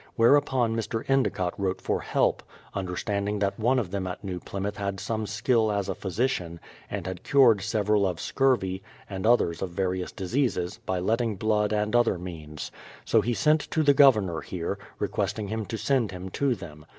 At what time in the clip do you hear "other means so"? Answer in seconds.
11.95-13.21